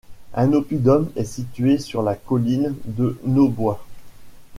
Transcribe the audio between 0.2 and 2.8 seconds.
Un oppidum est situé sur la colline